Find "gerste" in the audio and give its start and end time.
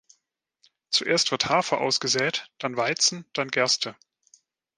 3.49-3.95